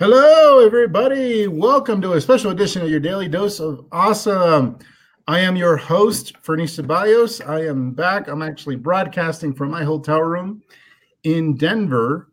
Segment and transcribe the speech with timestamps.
[0.00, 1.46] Hello, everybody.
[1.46, 4.78] Welcome to a special edition of your daily dose of awesome.
[5.28, 7.46] I am your host, Fernie Ceballos.
[7.46, 8.26] I am back.
[8.26, 10.62] I'm actually broadcasting from my hotel room
[11.24, 12.32] in Denver.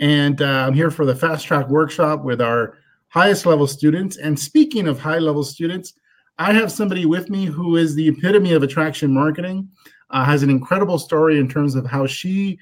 [0.00, 2.76] And uh, I'm here for the fast track workshop with our
[3.06, 4.16] highest level students.
[4.16, 5.92] And speaking of high level students,
[6.40, 9.68] I have somebody with me who is the epitome of attraction marketing,
[10.10, 12.58] uh, has an incredible story in terms of how she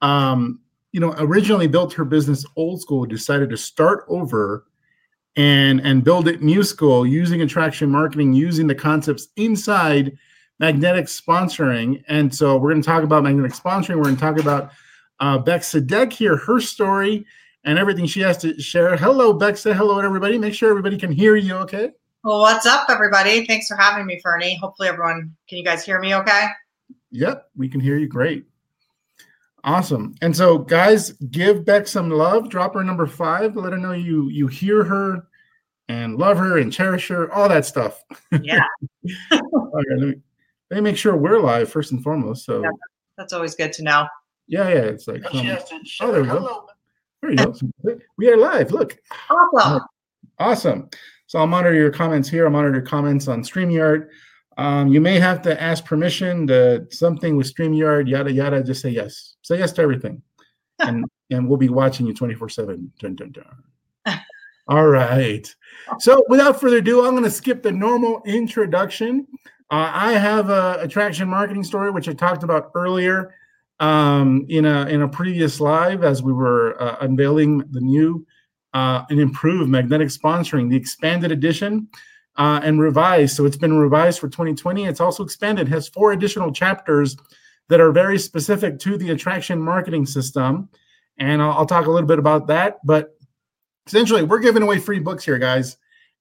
[0.00, 0.61] um,
[0.92, 4.66] you know, originally built her business old school, decided to start over
[5.36, 10.16] and and build it new school using attraction marketing, using the concepts inside
[10.58, 12.04] magnetic sponsoring.
[12.08, 13.96] And so we're going to talk about magnetic sponsoring.
[13.96, 14.70] We're going to talk about
[15.18, 17.26] uh, Beck Sadek here, her story,
[17.64, 18.96] and everything she has to share.
[18.96, 19.56] Hello, Beck.
[19.56, 20.38] Say hello, everybody.
[20.38, 21.54] Make sure everybody can hear you.
[21.56, 21.90] Okay.
[22.22, 23.46] Well, what's up, everybody?
[23.46, 24.56] Thanks for having me, Fernie.
[24.56, 26.46] Hopefully, everyone can you guys hear me okay?
[27.10, 28.46] Yep, we can hear you great.
[29.64, 30.14] Awesome.
[30.22, 32.48] And so, guys, give Beck some love.
[32.48, 33.56] Drop her number five.
[33.56, 35.28] Let her know you you hear her
[35.88, 37.32] and love her and cherish her.
[37.32, 38.02] All that stuff.
[38.40, 38.64] Yeah.
[39.32, 39.40] okay,
[39.96, 40.14] let, me,
[40.70, 42.44] let me make sure we're live first and foremost.
[42.44, 42.70] So yeah,
[43.16, 44.06] that's always good to know.
[44.48, 44.74] Yeah, yeah.
[44.74, 45.58] It's like um,
[46.00, 46.66] oh, there we go.
[47.22, 47.54] There you go.
[48.18, 48.72] we are live.
[48.72, 48.98] Look.
[49.30, 49.82] Awesome.
[50.38, 50.90] Awesome.
[51.26, 52.46] So I'll monitor your comments here.
[52.46, 54.08] I'll monitor your comments on StreamYard.
[54.58, 58.62] Um, you may have to ask permission to something with StreamYard, yada yada.
[58.62, 59.36] Just say yes.
[59.42, 60.22] Say yes to everything,
[60.78, 62.92] and and we'll be watching you twenty four seven.
[62.98, 64.20] Dun, dun, dun.
[64.68, 65.52] All right.
[65.98, 69.26] So without further ado, I'm going to skip the normal introduction.
[69.70, 73.34] Uh, I have a attraction marketing story which I talked about earlier
[73.80, 78.24] um, in a in a previous live as we were uh, unveiling the new
[78.74, 81.88] uh, and improved magnetic sponsoring, the expanded edition
[82.36, 83.36] uh, and revised.
[83.36, 84.86] So it's been revised for 2020.
[84.86, 87.16] It's also expanded, has four additional chapters
[87.68, 90.68] that are very specific to the attraction marketing system.
[91.18, 92.78] And I'll, I'll talk a little bit about that.
[92.84, 93.16] But
[93.86, 95.76] essentially, we're giving away free books here, guys.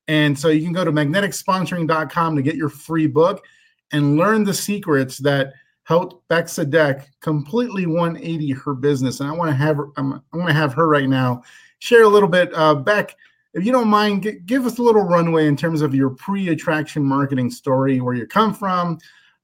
[0.08, 3.46] And so you can go to magneticsponsoring.com to get your free book
[3.92, 5.54] and learn the secrets that
[5.84, 9.20] helped Beck Sadek completely 180 her business.
[9.20, 11.44] And I want to have her, I'm, I want to have her right now
[11.80, 12.54] share a little bit.
[12.54, 13.16] Uh, Beck,
[13.54, 17.04] if you don't mind, g- give us a little runway in terms of your pre-attraction
[17.04, 18.98] marketing story, where you come from,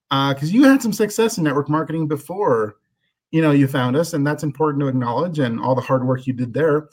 [0.09, 2.77] because uh, you had some success in network marketing before,
[3.31, 6.25] you know, you found us, and that's important to acknowledge, and all the hard work
[6.25, 6.89] you did there.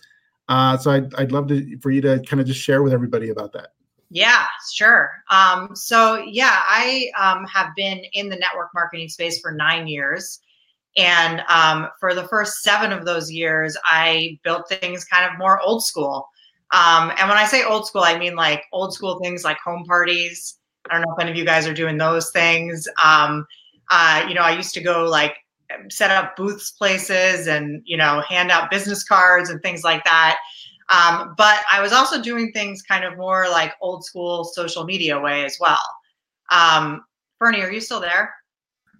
[0.49, 3.31] Uh, so I'd, I'd love to for you to kind of just share with everybody
[3.31, 3.69] about that.
[4.11, 5.11] Yeah, sure.
[5.31, 10.41] Um, so yeah, I um, have been in the network marketing space for nine years.
[10.97, 15.61] And um, for the first seven of those years, I built things kind of more
[15.61, 16.29] old school.
[16.75, 19.85] Um, and when I say old school, I mean like old school things like home
[19.85, 20.59] parties.
[20.91, 22.89] I don't know if any of you guys are doing those things.
[23.03, 23.47] Um,
[23.91, 25.37] uh, you know, I used to go like
[25.89, 30.39] set up booths places and you know hand out business cards and things like that.
[30.91, 35.19] Um, but I was also doing things kind of more like old school social media
[35.19, 35.79] way as well.
[36.51, 37.05] Um,
[37.39, 38.35] Fernie, are you still there?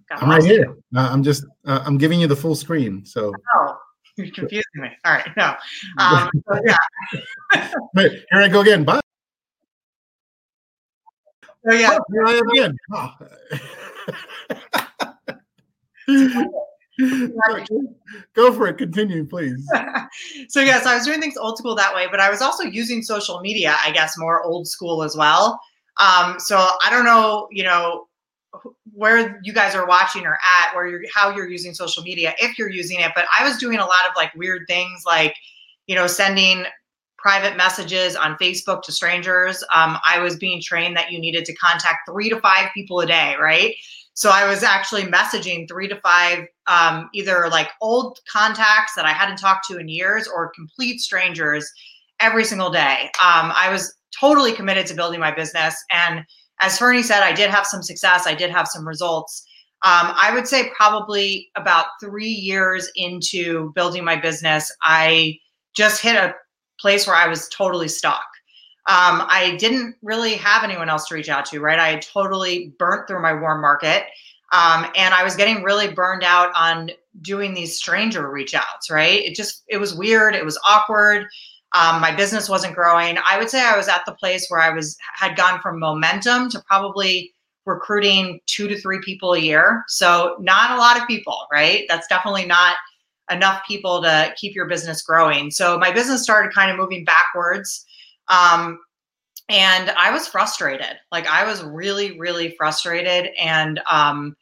[0.09, 0.77] Got I'm right here.
[0.95, 3.05] Uh, I'm just uh, I'm giving you the full screen.
[3.05, 3.33] So.
[3.55, 3.77] Oh,
[4.17, 4.89] you're confusing me.
[5.03, 5.55] All right, no.
[5.97, 7.71] Um, so yeah.
[7.95, 8.83] Wait, here I go again.
[8.83, 9.01] Bye.
[11.67, 11.97] So yeah.
[11.99, 12.77] Oh, here I am again.
[16.97, 17.65] Oh.
[18.35, 18.77] go for it.
[18.77, 19.67] Continue, please.
[20.47, 23.01] so yes, I was doing things old school that way, but I was also using
[23.01, 25.59] social media, I guess, more old school as well.
[25.97, 28.07] Um, so I don't know, you know,
[28.95, 32.57] where you guys are watching or at, where you're how you're using social media, if
[32.57, 33.11] you're using it.
[33.13, 35.35] But I was doing a lot of like weird things, like
[35.87, 36.65] you know, sending
[37.17, 39.63] private messages on Facebook to strangers.
[39.73, 43.05] Um, I was being trained that you needed to contact three to five people a
[43.05, 43.75] day, right?
[44.13, 49.11] So I was actually messaging three to five, um, either like old contacts that I
[49.11, 51.69] hadn't talked to in years or complete strangers
[52.19, 53.09] every single day.
[53.23, 56.23] Um, I was totally committed to building my business and
[56.61, 58.27] as Fernie said, I did have some success.
[58.27, 59.45] I did have some results.
[59.83, 65.37] Um, I would say probably about three years into building my business, I
[65.75, 66.33] just hit a
[66.79, 68.25] place where I was totally stuck.
[68.87, 71.79] Um, I didn't really have anyone else to reach out to, right?
[71.79, 74.05] I had totally burnt through my warm market.
[74.53, 76.91] Um, and I was getting really burned out on
[77.21, 79.23] doing these stranger reach outs, right?
[79.23, 80.35] It just, it was weird.
[80.35, 81.25] It was awkward.
[81.75, 83.17] Um, my business wasn't growing.
[83.27, 86.49] I would say I was at the place where I was had gone from momentum
[86.51, 87.33] to probably
[87.65, 89.83] recruiting two to three people a year.
[89.87, 91.83] So not a lot of people, right?
[91.89, 92.75] That's definitely not
[93.29, 95.51] enough people to keep your business growing.
[95.51, 97.85] So my business started kind of moving backwards.
[98.29, 98.79] Um,
[99.49, 100.97] and I was frustrated.
[101.11, 103.31] Like I was really, really frustrated.
[103.37, 104.35] And um,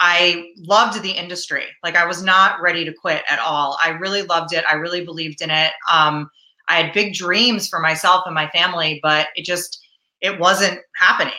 [0.00, 1.64] I loved the industry.
[1.82, 3.78] Like I was not ready to quit at all.
[3.82, 4.64] I really loved it.
[4.68, 5.72] I really believed in it.
[5.90, 6.30] Um,
[6.70, 9.84] I had big dreams for myself and my family, but it just
[10.20, 11.34] it wasn't happening.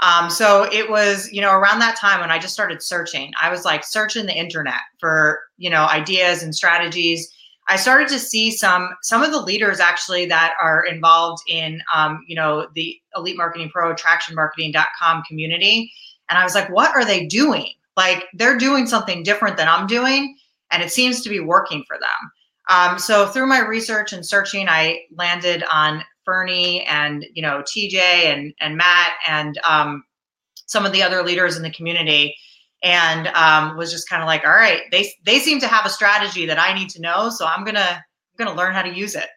[0.00, 3.50] Um, so it was, you know, around that time when I just started searching, I
[3.50, 7.32] was like searching the internet for, you know, ideas and strategies.
[7.68, 12.24] I started to see some some of the leaders actually that are involved in, um,
[12.26, 15.92] you know, the Elite Marketing Pro, TractionMarketing.com community,
[16.28, 17.68] and I was like, what are they doing?
[17.96, 20.36] Like they're doing something different than I'm doing,
[20.72, 22.32] and it seems to be working for them.
[22.72, 27.96] Um, so through my research and searching, I landed on Fernie and you know TJ
[27.96, 30.04] and and Matt and um,
[30.66, 32.34] some of the other leaders in the community,
[32.82, 35.90] and um, was just kind of like, all right, they they seem to have a
[35.90, 39.14] strategy that I need to know, so I'm gonna I'm gonna learn how to use
[39.14, 39.28] it.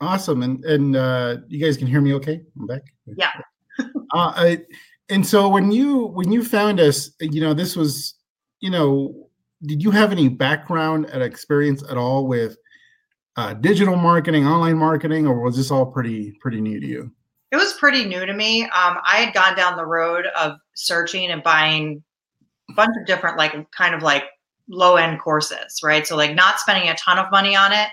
[0.00, 2.40] Awesome, and and uh, you guys can hear me okay?
[2.58, 2.82] I'm back.
[3.16, 3.30] Yeah.
[3.78, 3.82] uh,
[4.12, 4.58] I,
[5.08, 8.14] and so when you when you found us, you know, this was,
[8.60, 9.29] you know,
[9.66, 12.56] did you have any background and experience at all with
[13.36, 17.10] uh, digital marketing, online marketing, or was this all pretty pretty new to you?
[17.52, 18.64] It was pretty new to me.
[18.64, 22.02] Um, I had gone down the road of searching and buying
[22.70, 24.24] a bunch of different, like, kind of like
[24.68, 26.06] low end courses, right?
[26.06, 27.88] So, like, not spending a ton of money on it,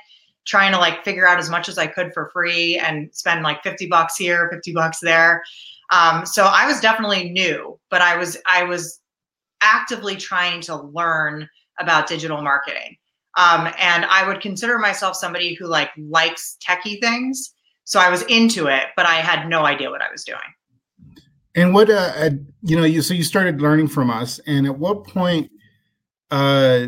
[0.45, 3.61] trying to like figure out as much as I could for free and spend like
[3.63, 5.43] 50 bucks here, 50 bucks there.
[5.91, 8.99] Um, so I was definitely new, but I was I was
[9.61, 11.47] actively trying to learn
[11.79, 12.97] about digital marketing.
[13.37, 17.53] Um, and I would consider myself somebody who like likes techie things.
[17.83, 20.39] So I was into it, but I had no idea what I was doing.
[21.55, 22.31] And what, uh,
[22.61, 25.49] you know, you so you started learning from us, and at what point,
[26.29, 26.87] uh,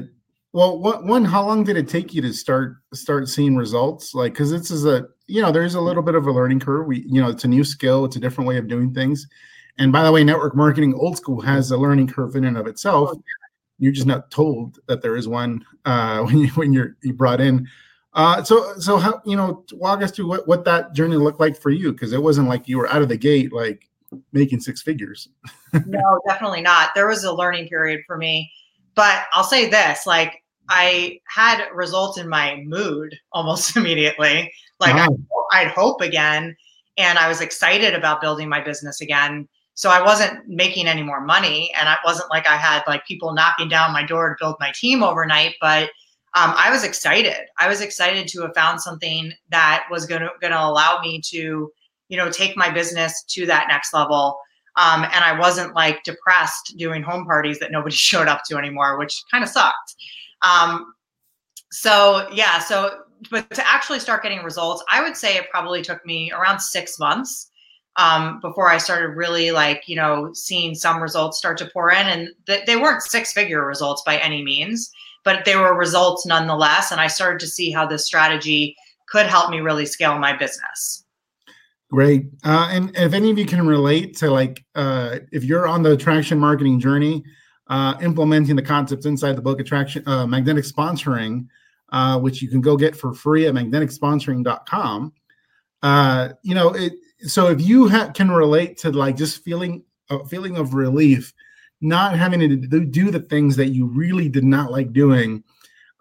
[0.53, 1.25] well, what one?
[1.25, 4.13] How long did it take you to start start seeing results?
[4.13, 6.85] Like, because this is a, you know, there's a little bit of a learning curve.
[6.85, 9.27] We, you know, it's a new skill, it's a different way of doing things.
[9.77, 12.67] And by the way, network marketing old school has a learning curve in and of
[12.67, 13.17] itself.
[13.77, 17.41] You're just not told that there is one uh, when you when you're you brought
[17.41, 17.67] in.
[18.13, 21.59] Uh, so so how you know walk us through what what that journey looked like
[21.59, 23.87] for you because it wasn't like you were out of the gate like
[24.33, 25.29] making six figures.
[25.85, 26.89] no, definitely not.
[26.95, 28.51] There was a learning period for me,
[28.95, 34.51] but I'll say this: like I had results in my mood almost immediately.
[34.79, 34.95] Like.
[34.95, 35.07] I,
[35.51, 36.55] I'd hope again,
[36.97, 39.47] and I was excited about building my business again
[39.79, 43.31] so I wasn't making any more money, and it wasn't like I had like people
[43.31, 45.55] knocking down my door to build my team overnight.
[45.61, 45.83] But
[46.35, 47.37] um, I was excited.
[47.59, 51.21] I was excited to have found something that was going to going to allow me
[51.27, 51.71] to,
[52.09, 54.37] you know, take my business to that next level.
[54.75, 58.99] Um, and I wasn't like depressed doing home parties that nobody showed up to anymore,
[58.99, 59.95] which kind of sucked.
[60.41, 60.93] Um,
[61.71, 66.05] so yeah, so but to actually start getting results, I would say it probably took
[66.05, 67.48] me around six months
[67.99, 72.07] um, before I started really like, you know, seeing some results start to pour in.
[72.07, 74.89] And th- they weren't six figure results by any means,
[75.25, 76.91] but they were results nonetheless.
[76.91, 78.75] And I started to see how this strategy
[79.09, 81.03] could help me really scale my business.
[81.91, 82.27] Great.
[82.45, 85.91] Uh, and if any of you can relate to like, uh, if you're on the
[85.91, 87.21] attraction marketing journey,
[87.67, 91.47] uh, implementing the concepts inside the book, Attraction uh, Magnetic Sponsoring,
[91.91, 95.13] uh, which you can go get for free at magneticsponsoring.com.
[95.81, 100.25] Uh, you know, it, so if you ha- can relate to like just feeling a
[100.25, 101.33] feeling of relief
[101.81, 105.43] not having to do, the things that you really did not like doing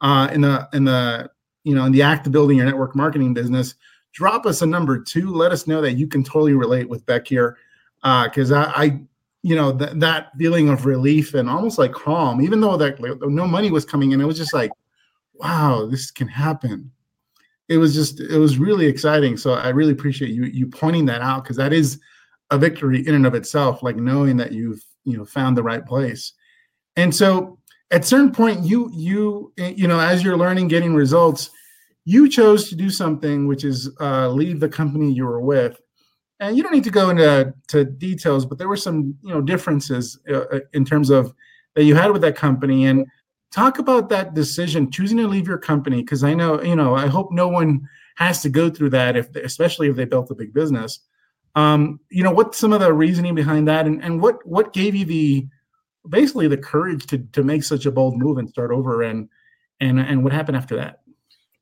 [0.00, 1.30] uh, in the in the
[1.64, 3.74] you know in the act of building your network marketing business
[4.12, 5.32] drop us a number two.
[5.32, 7.56] Let us know that you can totally relate with beck here
[8.02, 9.00] because uh, I, I
[9.42, 13.20] you know th- that feeling of relief and almost like calm even though that like,
[13.22, 14.70] no money was coming in it was just like
[15.34, 16.90] wow this can happen
[17.68, 19.36] it was just it was really exciting.
[19.36, 22.00] So I really appreciate you you pointing that out because that is
[22.50, 25.84] a victory in and of itself, like knowing that you've you know found the right
[25.84, 26.32] place.
[26.96, 27.58] And so
[27.90, 31.50] at certain point, you you you know as you're learning, getting results,
[32.04, 35.78] you chose to do something which is uh, leave the company you were with.
[36.40, 39.42] And you don't need to go into to details, but there were some you know
[39.42, 41.34] differences uh, uh in terms of
[41.74, 43.06] that you had with that company and
[43.50, 47.06] talk about that decision choosing to leave your company because i know you know i
[47.06, 47.88] hope no one
[48.18, 51.00] has to go through that if especially if they built a big business.
[51.54, 53.86] Um, you know what's some of the reasoning behind that?
[53.86, 55.46] And, and what what gave you the
[56.08, 59.28] basically the courage to to make such a bold move and start over and
[59.78, 61.00] and and what happened after that?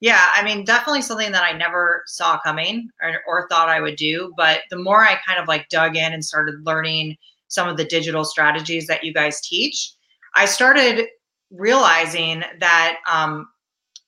[0.00, 3.96] Yeah i mean definitely something that i never saw coming or, or thought i would
[3.96, 7.16] do but the more i kind of like dug in and started learning
[7.48, 9.94] some of the digital strategies that you guys teach
[10.34, 11.06] i started
[11.50, 13.48] realizing that um,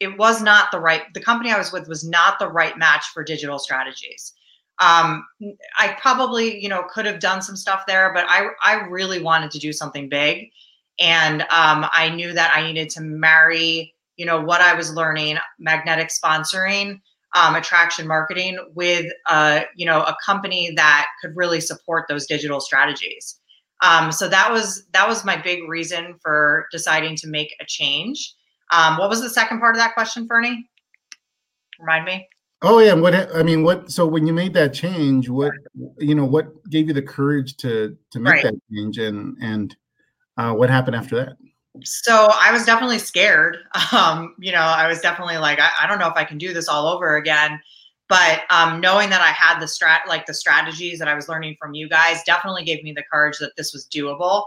[0.01, 3.07] it was not the right the company i was with was not the right match
[3.13, 4.33] for digital strategies
[4.81, 5.25] um,
[5.79, 9.51] i probably you know could have done some stuff there but i i really wanted
[9.51, 10.51] to do something big
[11.01, 15.37] and um, i knew that i needed to marry you know what i was learning
[15.59, 17.01] magnetic sponsoring
[17.35, 22.61] um, attraction marketing with uh, you know a company that could really support those digital
[22.61, 23.38] strategies.
[23.81, 28.35] Um, so that was that was my big reason for deciding to make a change.
[28.73, 30.69] Um, what was the second part of that question, Fernie?
[31.79, 32.29] Remind me.
[32.63, 33.91] Oh yeah, what I mean, what?
[33.91, 35.53] So when you made that change, what
[35.99, 38.43] you know, what gave you the courage to to make right.
[38.45, 39.77] that change, and and
[40.37, 41.37] uh, what happened after that?
[41.85, 43.59] So I was definitely scared.
[43.91, 46.53] Um, you know, I was definitely like, I, I, don't know if I can do
[46.53, 47.59] this all over again.
[48.09, 51.57] But um, knowing that I had the strat, like the strategies that I was learning
[51.61, 54.45] from you guys, definitely gave me the courage that this was doable.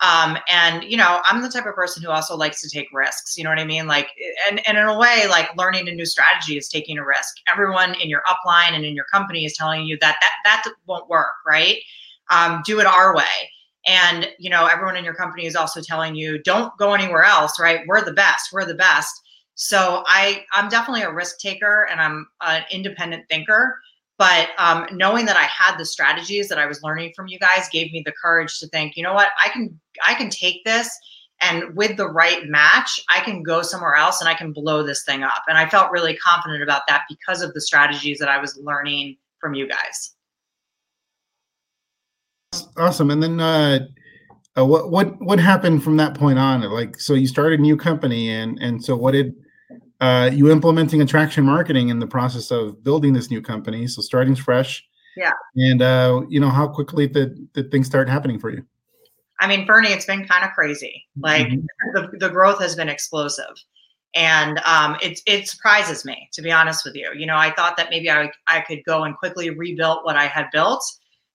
[0.00, 3.36] Um, and you know, I'm the type of person who also likes to take risks.
[3.38, 3.86] You know what I mean?
[3.86, 4.10] Like,
[4.48, 7.36] and and in a way, like learning a new strategy is taking a risk.
[7.50, 11.08] Everyone in your upline and in your company is telling you that that that won't
[11.08, 11.78] work, right?
[12.30, 13.50] Um, do it our way.
[13.86, 17.58] And you know, everyone in your company is also telling you, don't go anywhere else,
[17.58, 17.80] right?
[17.86, 18.50] We're the best.
[18.52, 19.22] We're the best.
[19.56, 23.78] So I I'm definitely a risk taker and I'm an independent thinker.
[24.18, 27.68] But um, knowing that I had the strategies that I was learning from you guys
[27.70, 30.88] gave me the courage to think, you know what, I can I can take this
[31.42, 35.04] and with the right match, I can go somewhere else and I can blow this
[35.04, 35.42] thing up.
[35.48, 39.16] And I felt really confident about that because of the strategies that I was learning
[39.38, 40.14] from you guys.
[42.78, 43.10] Awesome.
[43.10, 43.80] And then uh,
[44.56, 46.62] uh, what what what happened from that point on?
[46.62, 49.34] Like, so you started a new company, and and so what did
[50.00, 53.86] uh, you implementing attraction marketing in the process of building this new company.
[53.86, 54.84] So starting fresh.
[55.16, 55.32] Yeah.
[55.56, 58.64] And uh, you know, how quickly did, did things start happening for you?
[59.40, 61.04] I mean, Fernie, it's been kind of crazy.
[61.18, 61.62] Like mm-hmm.
[61.94, 63.54] the, the growth has been explosive.
[64.14, 67.10] And um, it, it surprises me, to be honest with you.
[67.14, 70.26] You know, I thought that maybe I, I could go and quickly rebuild what I
[70.26, 70.82] had built,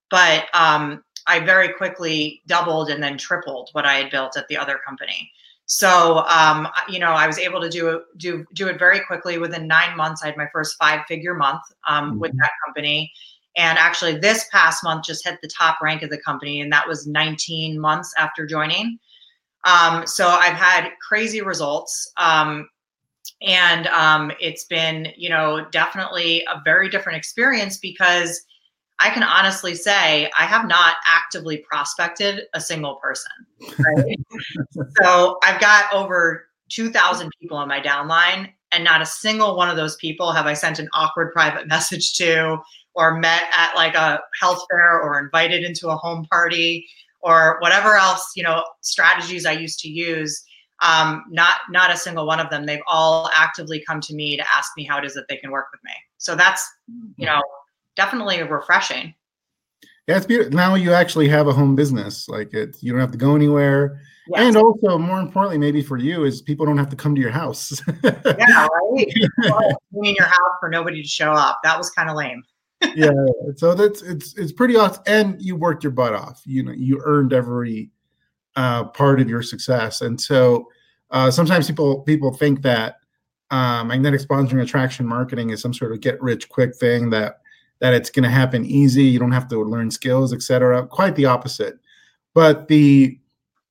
[0.10, 4.58] but um, I very quickly doubled and then tripled what I had built at the
[4.58, 5.32] other company.
[5.66, 9.38] So, um, you know, I was able to do do do it very quickly.
[9.38, 12.20] Within nine months, I had my first five figure month um, mm-hmm.
[12.20, 13.12] with that company.
[13.58, 16.88] And actually, this past month just hit the top rank of the company, and that
[16.88, 18.98] was 19 months after joining.
[19.66, 22.12] Um, so I've had crazy results.
[22.18, 22.68] Um,
[23.42, 28.42] and um, it's been, you know, definitely a very different experience because
[29.02, 33.32] I can honestly say I have not actively prospected a single person.
[33.80, 34.20] Right?
[35.02, 39.76] so I've got over 2,000 people on my downline, and not a single one of
[39.76, 42.58] those people have I sent an awkward private message to,
[42.94, 46.88] or met at like a health fair, or invited into a home party,
[47.22, 50.44] or whatever else you know strategies I used to use.
[50.84, 52.66] Um, not not a single one of them.
[52.66, 55.52] They've all actively come to me to ask me how it is that they can
[55.52, 55.92] work with me.
[56.18, 56.68] So that's
[57.18, 57.42] you know
[57.96, 59.14] definitely refreshing.
[60.08, 60.54] Yeah, it's beautiful.
[60.54, 62.28] Now you actually have a home business.
[62.28, 64.02] Like it, you don't have to go anywhere.
[64.28, 64.42] Yes.
[64.42, 67.32] And also, more importantly, maybe for you, is people don't have to come to your
[67.32, 67.82] house.
[68.04, 69.08] yeah, right.
[70.04, 71.60] in your house for nobody to show up.
[71.64, 72.44] That was kind of lame.
[72.96, 73.12] yeah,
[73.58, 75.04] so that's it's it's pretty awesome.
[75.06, 76.42] And you worked your butt off.
[76.46, 77.92] You know, you earned every
[78.56, 80.02] uh, part of your success.
[80.02, 80.68] And so
[81.12, 82.96] uh, sometimes people people think that
[83.52, 87.41] uh, magnetic sponsoring attraction marketing is some sort of get rich quick thing that
[87.82, 89.04] that it's going to happen easy.
[89.04, 90.88] You don't have to learn skills, etc.
[90.88, 91.80] Quite the opposite.
[92.34, 93.20] But the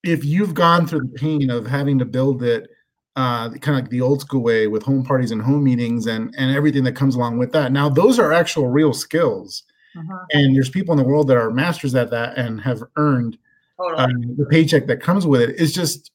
[0.02, 2.68] if you've gone through the pain of having to build it
[3.16, 6.34] uh, kind of like the old school way with home parties and home meetings and
[6.38, 7.72] and everything that comes along with that.
[7.72, 9.64] Now those are actual real skills,
[9.96, 10.26] uh-huh.
[10.32, 13.36] and there's people in the world that are masters at that and have earned
[13.76, 14.02] totally.
[14.02, 15.56] um, the paycheck that comes with it.
[15.58, 16.12] It's just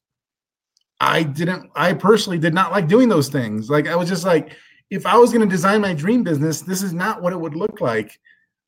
[1.01, 1.69] I didn't.
[1.75, 3.69] I personally did not like doing those things.
[3.69, 4.53] Like I was just like
[4.89, 7.55] if I was going to design my dream business, this is not what it would
[7.55, 8.19] look like.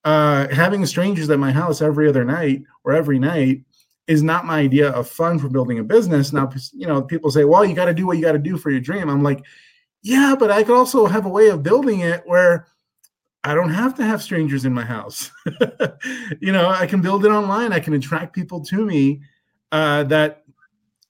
[0.04, 3.62] Uh, having strangers at my house every other night or every night
[4.08, 6.32] is not my idea of fun for building a business.
[6.32, 8.58] Now, you know, people say, well, you got to do what you got to do
[8.58, 9.10] for your dream.
[9.10, 9.44] I'm like,
[10.02, 12.68] yeah, but I could also have a way of building it where
[13.44, 15.32] I don't have to have strangers in my house.
[16.40, 17.74] you know, I can build it online.
[17.74, 19.22] I can attract people to me
[19.72, 20.44] uh, that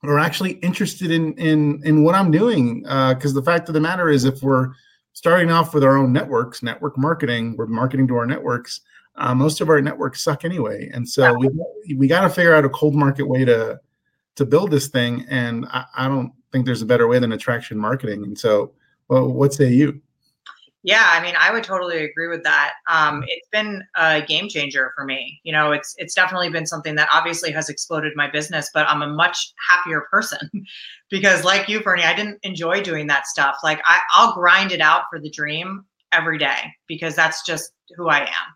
[0.04, 2.82] are actually interested in in in what I'm doing.
[2.82, 4.72] Because uh, the fact of the matter is, if we're
[5.17, 7.55] starting off with our own networks, network marketing.
[7.57, 8.81] We're marketing to our networks.
[9.15, 11.50] Uh, most of our networks suck anyway, and so we
[11.95, 13.79] we got to figure out a cold market way to
[14.36, 15.25] to build this thing.
[15.27, 18.21] And I, I, don't think there's a better way than attraction marketing.
[18.25, 18.74] And so,
[19.07, 20.00] well, what say you?
[20.88, 22.75] Yeah, I mean, I would totally agree with that.
[22.89, 25.41] Um, it's been a game changer for me.
[25.44, 29.01] You know, it's it's definitely been something that obviously has exploded my business, but I'm
[29.01, 30.50] a much happier person
[31.10, 33.58] because, like you, Fernie, I didn't enjoy doing that stuff.
[33.65, 38.08] Like I, I'll grind it out for the dream every day because that's just who
[38.08, 38.56] I am.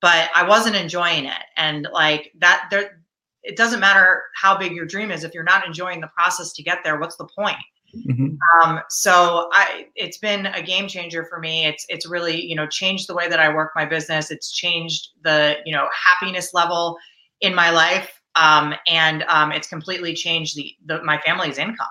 [0.00, 3.02] But I wasn't enjoying it, and like that, there,
[3.42, 6.62] it doesn't matter how big your dream is if you're not enjoying the process to
[6.62, 7.00] get there.
[7.00, 7.56] What's the point?
[7.94, 8.36] Mm-hmm.
[8.62, 11.66] Um, so I, it's been a game changer for me.
[11.66, 14.30] It's it's really you know changed the way that I work my business.
[14.30, 16.96] It's changed the you know happiness level
[17.40, 21.86] in my life, um, and um, it's completely changed the, the my family's income.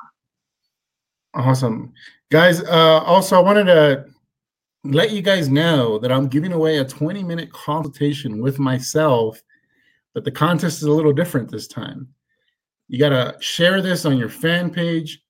[1.35, 1.93] Awesome,
[2.31, 2.63] guys.
[2.63, 4.05] Uh, also, I wanted to
[4.83, 9.41] let you guys know that I'm giving away a 20 minute consultation with myself,
[10.13, 12.07] but the contest is a little different this time.
[12.87, 15.21] You got to share this on your fan page,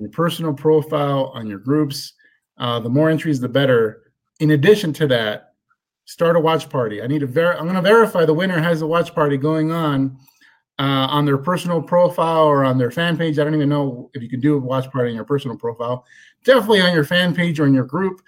[0.00, 2.14] your personal profile, on your groups.
[2.58, 4.12] Uh, the more entries, the better.
[4.40, 5.54] In addition to that,
[6.04, 7.02] start a watch party.
[7.02, 9.70] I need to ver- I'm going to verify the winner has a watch party going
[9.70, 10.16] on
[10.78, 13.38] uh, on their personal profile or on their fan page.
[13.38, 16.04] I don't even know if you can do a watch party on your personal profile.
[16.44, 18.22] Definitely on your fan page or in your group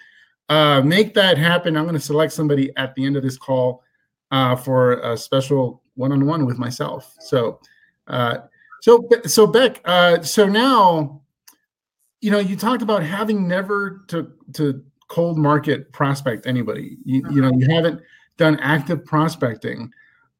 [0.49, 1.75] uh, make that happen.
[1.75, 3.83] I'm going to select somebody at the end of this call
[4.31, 7.15] uh, for a special one-on-one with myself.
[7.19, 7.59] So,
[8.07, 8.39] uh,
[8.81, 11.21] so, so Beck, uh, so now,
[12.23, 16.97] you know, you talked about having never to to cold market prospect anybody.
[17.03, 18.01] You, you know, you haven't
[18.37, 19.91] done active prospecting.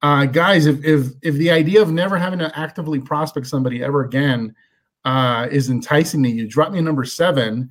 [0.01, 4.03] Uh, guys, if, if if the idea of never having to actively prospect somebody ever
[4.03, 4.55] again
[5.03, 7.69] uh, is enticing to you, drop me a number seven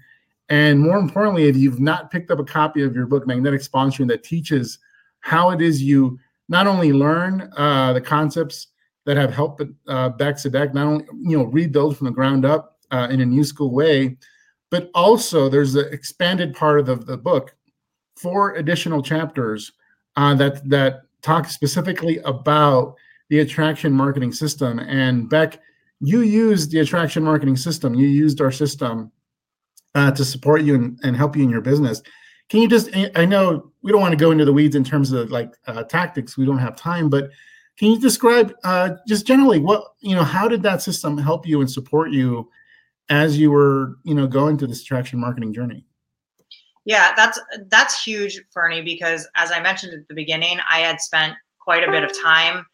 [0.52, 4.09] and more importantly, if you've not picked up a copy of your book, Magnetic Sponsoring,
[4.09, 4.78] that teaches
[5.21, 6.19] how it is you
[6.50, 8.66] not only learn uh, the concepts
[9.07, 12.72] that have helped uh, Beck Sadek, not only you know rebuild from the ground up
[12.93, 14.17] uh, in a new school way,
[14.71, 17.57] but also there's an expanded part of the, the book,
[18.17, 19.73] four additional chapters
[20.17, 22.95] uh, that that talk specifically about
[23.31, 24.79] the attraction marketing system.
[24.79, 25.59] And Beck,
[26.01, 27.95] you used the attraction marketing system.
[27.95, 29.11] You used our system
[29.95, 32.03] uh, to support you and, and help you in your business.
[32.49, 35.13] Can you just, I know we don't want to go into the weeds in terms
[35.13, 37.31] of like uh, tactics, we don't have time, but
[37.79, 41.61] can you describe uh, just generally what, you know, how did that system help you
[41.61, 42.51] and support you
[43.09, 45.85] as you were, you know, going through this attraction marketing journey?
[46.85, 51.34] Yeah, that's that's huge, Fernie, because as I mentioned at the beginning, I had spent
[51.60, 52.67] quite a bit of time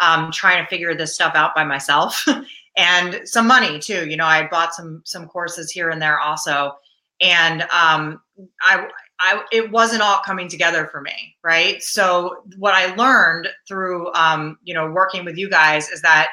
[0.00, 2.24] um, trying to figure this stuff out by myself.
[2.76, 4.08] and some money too.
[4.08, 6.74] You know, I bought some some courses here and there also,
[7.20, 8.20] and um,
[8.62, 8.86] I
[9.20, 11.82] I it wasn't all coming together for me, right?
[11.82, 16.28] So what I learned through um, you know working with you guys is that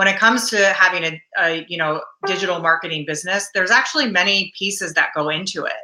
[0.00, 4.50] when it comes to having a, a you know digital marketing business, there's actually many
[4.58, 5.82] pieces that go into it.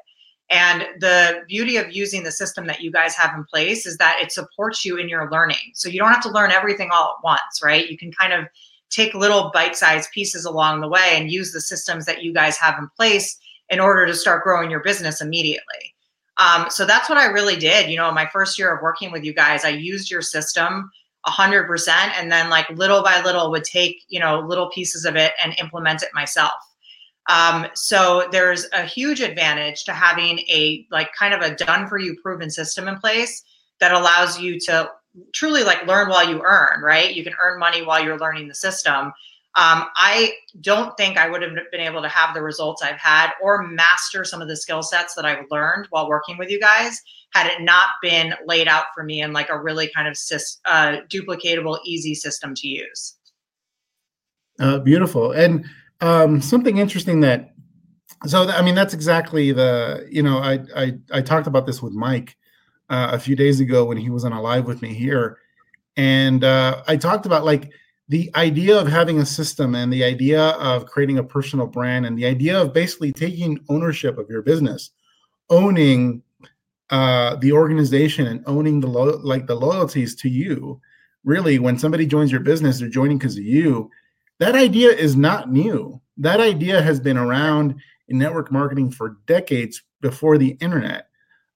[0.49, 4.19] And the beauty of using the system that you guys have in place is that
[4.23, 5.73] it supports you in your learning.
[5.75, 7.91] So you don't have to learn everything all at once, right?
[7.91, 8.47] You can kind of
[8.89, 12.79] take little bite-sized pieces along the way and use the systems that you guys have
[12.79, 15.95] in place in order to start growing your business immediately.
[16.39, 17.91] Um, so that's what I really did.
[17.91, 20.91] You know, my first year of working with you guys, I used your system
[21.27, 25.33] 100% and then like little by little would take, you know, little pieces of it
[25.43, 26.55] and implement it myself.
[27.29, 31.99] Um, so there's a huge advantage to having a like kind of a done for
[31.99, 33.43] you proven system in place
[33.81, 34.91] that allows you to
[35.33, 37.15] truly like learn while you earn, right?
[37.15, 39.13] You can earn money while you're learning the system.
[39.57, 43.31] Um, I don't think I would have been able to have the results I've had
[43.43, 47.01] or master some of the skill sets that I've learned while working with you guys
[47.33, 50.19] had it not been laid out for me in like a really kind of
[50.67, 53.17] uh, duplicatable, easy system to use.
[54.61, 55.33] Uh, beautiful.
[55.33, 55.65] And
[56.03, 57.55] um, something interesting that,
[58.27, 61.95] so I mean, that's exactly the, you know, I, I, I talked about this with
[61.95, 62.37] Mike
[62.91, 65.39] uh, a few days ago when he was on a live with me here,
[65.97, 67.73] and uh, I talked about like
[68.09, 72.17] the idea of having a system and the idea of creating a personal brand and
[72.17, 74.91] the idea of basically taking ownership of your business,
[75.51, 76.23] owning
[76.91, 80.81] uh, the organization and owning the lo- like the loyalties to you.
[81.25, 83.91] Really, when somebody joins your business, they're joining because of you.
[84.39, 86.01] That idea is not new.
[86.19, 87.75] That idea has been around
[88.09, 91.09] in network marketing for decades before the internet.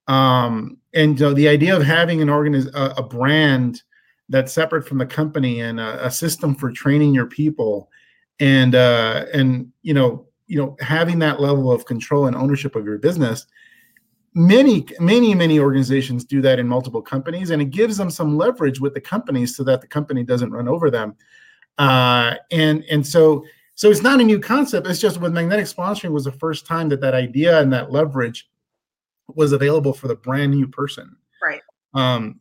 [0.09, 3.83] Um, and uh, the idea of having an organiz- a, a, brand
[4.31, 7.91] that's separate from the company and a, a system for training your people
[8.41, 12.85] and uh, and you know you know having that level of control and ownership of
[12.85, 13.47] your business
[14.35, 18.81] many many many organizations do that in multiple companies and it gives them some leverage
[18.81, 21.15] with the companies so that the company doesn't run over them
[21.79, 26.13] uh, and and so so it's not a new concept it's just with magnetic sponsoring
[26.13, 28.49] was the first time that that idea and that leverage
[29.35, 31.17] was available for the brand new person.
[31.43, 31.63] Right.
[31.95, 32.41] Um,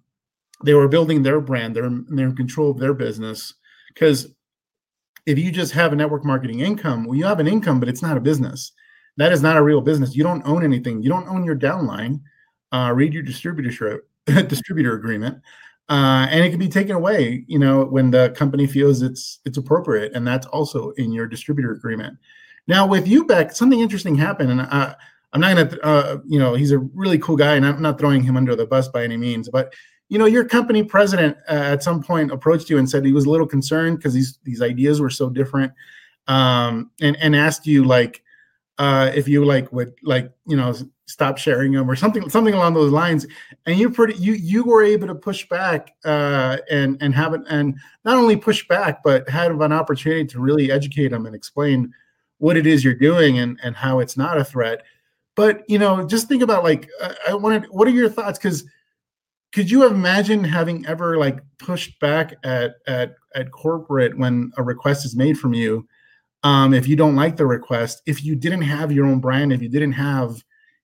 [0.63, 1.75] they were building their brand.
[1.75, 3.53] They're they're in control of their business
[3.87, 4.33] because
[5.25, 8.01] if you just have a network marketing income, well, you have an income, but it's
[8.01, 8.71] not a business.
[9.17, 10.15] That is not a real business.
[10.15, 11.01] You don't own anything.
[11.03, 12.21] You don't own your downline.
[12.71, 15.41] Uh, read your distributor distributor agreement,
[15.89, 17.45] uh, and it can be taken away.
[17.47, 21.71] You know when the company feels it's it's appropriate, and that's also in your distributor
[21.71, 22.17] agreement.
[22.67, 24.95] Now with you, Beck, something interesting happened, and I,
[25.33, 28.23] I'm not gonna, uh, you know, he's a really cool guy, and I'm not throwing
[28.23, 29.73] him under the bus by any means, but
[30.09, 33.25] you know, your company president uh, at some point approached you and said he was
[33.25, 35.71] a little concerned because these these ideas were so different,
[36.27, 38.23] um, and and asked you like
[38.79, 40.73] uh, if you like would like you know
[41.05, 43.27] stop sharing them or something something along those lines,
[43.67, 47.41] and you pretty you you were able to push back uh, and and have it
[47.47, 51.93] and not only push back but have an opportunity to really educate them and explain
[52.39, 54.81] what it is you're doing and and how it's not a threat.
[55.35, 56.89] But you know, just think about like
[57.27, 57.65] I wanted.
[57.69, 58.39] What are your thoughts?
[58.39, 58.65] Because
[59.51, 65.05] could you imagine having ever like pushed back at at at corporate when a request
[65.05, 65.87] is made from you
[66.43, 69.61] um, if you don't like the request if you didn't have your own brand if
[69.61, 70.43] you didn't have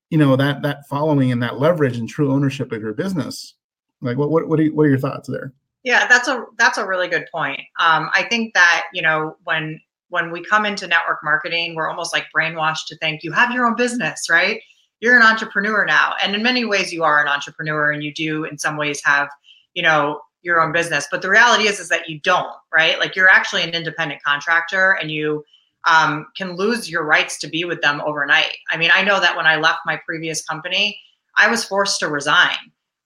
[0.10, 3.56] you know that that following and that leverage and true ownership of your business?
[4.02, 5.54] Like what what what are, what are your thoughts there?
[5.84, 7.60] Yeah that's a that's a really good point.
[7.80, 12.14] Um, i think that you know when when we come into network marketing we're almost
[12.14, 14.62] like brainwashed to think you have your own business right
[15.00, 16.14] you're an entrepreneur now.
[16.22, 19.30] And in many ways you are an entrepreneur and you do in some ways have
[19.74, 21.08] you know your own business.
[21.10, 23.00] But the reality is is that you don't right?
[23.00, 25.44] Like you're actually an independent contractor and you
[25.88, 28.58] um, can lose your rights to be with them overnight.
[28.72, 31.00] I mean i know that when i left my previous company
[31.38, 32.58] i was forced to resign.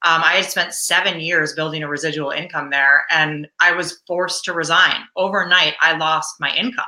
[0.05, 4.45] Um, i had spent seven years building a residual income there and i was forced
[4.45, 4.95] to resign.
[5.15, 6.85] Overnight i lost my income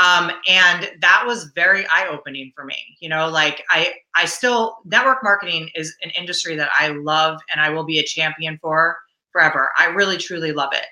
[0.00, 5.18] um, and that was very eye-opening for me you know like i i still network
[5.22, 8.96] marketing is an industry that i love and i will be a champion for
[9.32, 9.70] forever.
[9.78, 10.86] I really truly love it.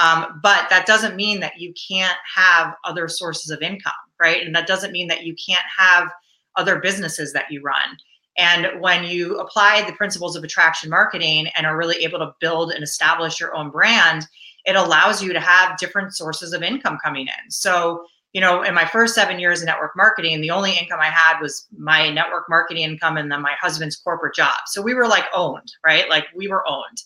[0.00, 4.46] Um, but that doesn't mean that you can't have other sources of income right?
[4.46, 6.08] And that doesn't mean that you can't have
[6.56, 7.96] other businesses that you run.
[8.38, 12.70] And when you apply the principles of attraction marketing and are really able to build
[12.70, 14.26] and establish your own brand
[14.64, 17.50] it allows you to have different sources of income coming in.
[17.50, 21.10] So you know, in my first seven years in network marketing, the only income I
[21.10, 24.54] had was my network marketing income and then my husband's corporate job.
[24.66, 26.08] So we were like owned, right?
[26.08, 27.02] Like we were owned.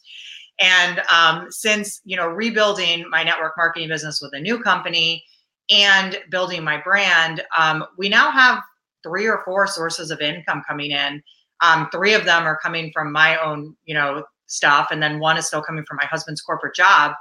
[0.61, 5.25] And um, since, you know, rebuilding my network marketing business with a new company
[5.69, 8.63] and building my brand, um, we now have
[9.03, 11.23] three or four sources of income coming in.
[11.61, 14.89] Um, three of them are coming from my own, you know, stuff.
[14.91, 17.13] And then one is still coming from my husband's corporate job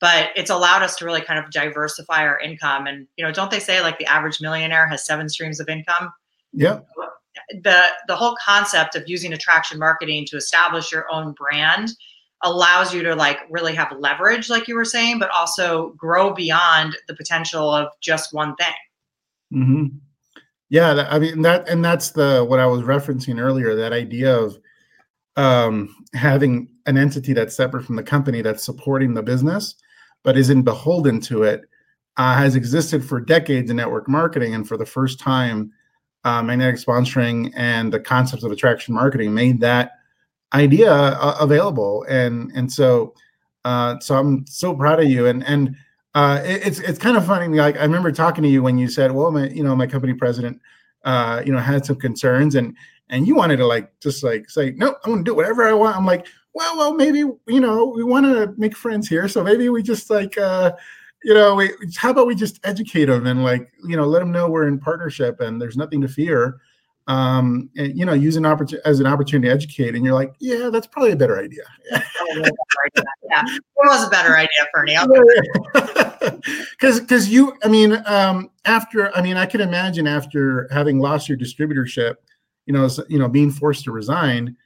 [0.00, 2.86] but it's allowed us to really kind of diversify our income.
[2.86, 6.12] And you know don't they say like the average millionaire has seven streams of income?
[6.52, 6.80] Yeah.
[7.62, 11.90] The the whole concept of using attraction marketing to establish your own brand
[12.42, 16.96] allows you to like really have leverage like you were saying but also grow beyond
[17.06, 18.72] the potential of just one thing.
[19.52, 19.96] Mm-hmm.
[20.68, 24.56] yeah i mean that and that's the what i was referencing earlier that idea of
[25.36, 29.74] um, having an entity that's separate from the company that's supporting the business
[30.22, 31.62] but isn't beholden to it,
[32.16, 34.54] uh, has existed for decades in network marketing.
[34.54, 35.72] And for the first time,
[36.24, 39.92] uh, magnetic sponsoring and the concepts of attraction marketing made that
[40.52, 42.04] idea uh, available.
[42.08, 43.14] And and so
[43.64, 45.26] uh, so I'm so proud of you.
[45.26, 45.76] And and
[46.14, 47.56] uh, it, it's it's kind of funny.
[47.56, 50.14] Like I remember talking to you when you said, "Well, my, you know, my company
[50.14, 50.60] president,
[51.04, 52.76] uh, you know, had some concerns," and
[53.08, 55.96] and you wanted to like just like say, "No, I'm to do whatever I want."
[55.96, 59.68] I'm like, well, well, maybe you know we want to make friends here, so maybe
[59.68, 60.72] we just like uh,
[61.22, 64.32] you know, we, how about we just educate them and like you know let them
[64.32, 66.60] know we're in partnership and there's nothing to fear.
[67.08, 70.32] Um, and you know, use an opportunity as an opportunity to educate, and you're like,
[70.38, 71.64] yeah, that's probably a better idea.
[71.90, 74.96] yeah, it was a better idea, Fernie.
[76.70, 81.28] Because because you, I mean, um, after I mean, I can imagine after having lost
[81.28, 82.16] your distributorship,
[82.66, 84.56] you know, you know, being forced to resign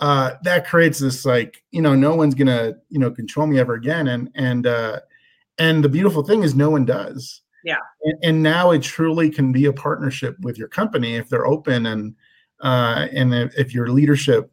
[0.00, 3.74] uh, that creates this like you know no one's gonna you know control me ever
[3.74, 5.00] again and and uh,
[5.58, 7.42] and the beautiful thing is no one does.
[7.64, 7.78] Yeah.
[8.02, 11.86] And, and now it truly can be a partnership with your company if they're open
[11.86, 12.14] and
[12.60, 14.52] uh, and if, if your leadership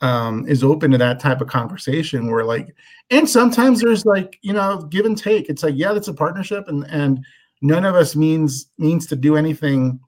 [0.00, 2.74] um, is open to that type of conversation where like
[3.10, 5.48] and sometimes there's like you know give and take.
[5.48, 7.24] It's like yeah that's a partnership and and
[7.62, 10.00] none of us means means to do anything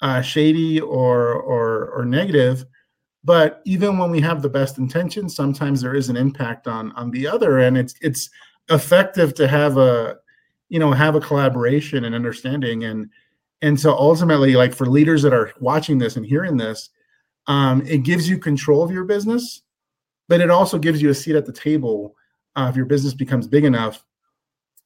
[0.00, 2.64] uh, shady or or or negative
[3.22, 7.10] but even when we have the best intentions sometimes there is an impact on on
[7.10, 7.58] the other.
[7.58, 8.30] And it's it's
[8.68, 10.16] effective to have a
[10.68, 12.84] you know have a collaboration and understanding.
[12.84, 13.10] And
[13.62, 16.90] and so ultimately like for leaders that are watching this and hearing this
[17.46, 19.62] um, it gives you control of your business
[20.28, 22.14] but it also gives you a seat at the table
[22.54, 24.04] uh, if your business becomes big enough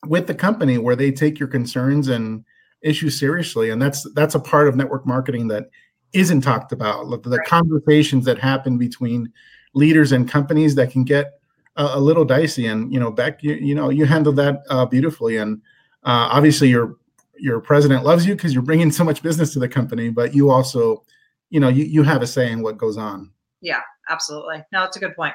[0.07, 2.44] with the company where they take your concerns and
[2.83, 3.70] issues seriously.
[3.70, 5.70] And that's that's a part of network marketing that
[6.14, 7.48] isn't talked about the, the right.
[7.48, 9.33] conversations that happen between
[9.74, 11.40] leaders and companies that can get
[11.77, 14.87] a, a little dicey and you know beck you, you know you handled that uh,
[14.87, 15.61] beautifully and
[16.05, 16.96] uh, obviously you're
[17.37, 20.50] your president loves you because you're bringing so much business to the company, but you
[20.50, 21.05] also,
[21.50, 23.31] you know, you, you have a say in what goes on.
[23.61, 24.64] Yeah, absolutely.
[24.72, 25.35] No, it's a good point.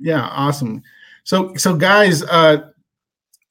[0.00, 0.82] Yeah, awesome.
[1.24, 2.70] So, so guys, uh,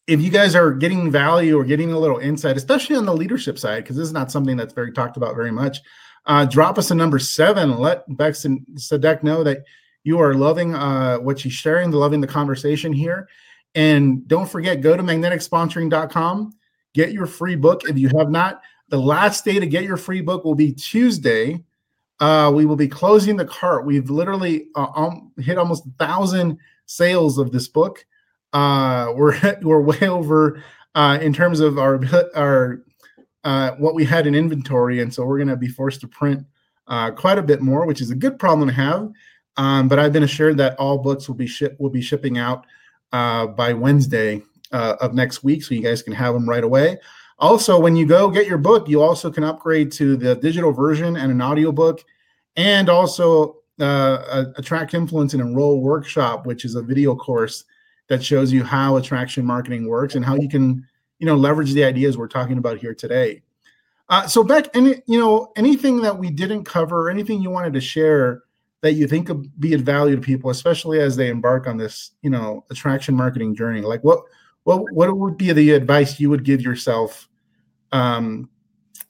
[0.08, 3.58] if you guys are getting value or getting a little insight, especially on the leadership
[3.58, 5.80] side, because this is not something that's very talked about very much,
[6.25, 7.77] uh, drop us a number seven.
[7.77, 9.63] Let Bex and Sadek know that
[10.03, 13.27] you are loving uh, what she's sharing, loving the conversation here.
[13.75, 16.53] And don't forget, go to magneticsponsoring.com,
[16.93, 17.84] get your free book.
[17.88, 21.63] If you have not, the last day to get your free book will be Tuesday.
[22.19, 23.86] Uh, we will be closing the cart.
[23.86, 28.05] We've literally uh, um, hit almost a thousand sales of this book.
[28.53, 30.62] Uh, we're we're way over
[30.93, 31.99] uh, in terms of our
[32.36, 32.84] our
[33.43, 36.45] uh, what we had in inventory, and so we're going to be forced to print
[36.88, 39.12] uh, quite a bit more, which is a good problem to have.
[39.58, 42.65] Um, but I've been assured that all books will be ship will be shipping out
[43.12, 46.97] uh, by Wednesday uh, of next week, so you guys can have them right away.
[47.39, 51.17] Also, when you go get your book, you also can upgrade to the digital version
[51.17, 52.04] and an audiobook,
[52.56, 57.65] and also uh, Attract Influence and Enroll Workshop, which is a video course
[58.10, 60.88] that shows you how attraction marketing works and how you can,
[61.21, 63.43] you know, leverage the ideas we're talking about here today.
[64.10, 67.79] Uh, so Beck, any you know anything that we didn't cover, anything you wanted to
[67.79, 68.41] share
[68.81, 72.12] that you think could be of value to people, especially as they embark on this,
[72.23, 73.81] you know, attraction marketing journey?
[73.81, 74.23] Like what
[74.63, 77.29] what what would be the advice you would give yourself
[77.91, 78.49] um,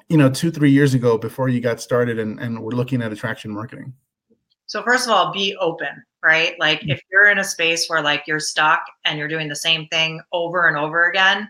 [0.09, 3.13] you know, two, three years ago before you got started and, and we're looking at
[3.13, 3.93] attraction marketing?
[4.65, 6.59] So first of all, be open, right?
[6.59, 6.91] Like mm-hmm.
[6.91, 10.19] if you're in a space where like you're stuck and you're doing the same thing
[10.33, 11.47] over and over again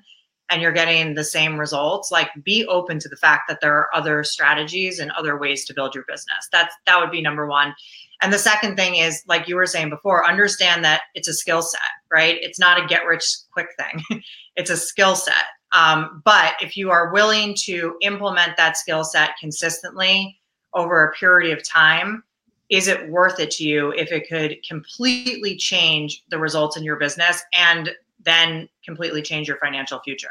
[0.51, 3.89] and you're getting the same results, like be open to the fact that there are
[3.95, 6.49] other strategies and other ways to build your business.
[6.51, 7.73] That's that would be number 1.
[8.21, 11.63] And the second thing is, like you were saying before, understand that it's a skill
[11.63, 11.79] set,
[12.11, 12.37] right?
[12.41, 14.21] It's not a get rich quick thing.
[14.55, 15.45] it's a skill set.
[15.71, 20.37] Um, but if you are willing to implement that skill set consistently
[20.73, 22.23] over a period of time,
[22.69, 26.97] is it worth it to you if it could completely change the results in your
[26.97, 27.91] business and
[28.23, 30.29] then completely change your financial future?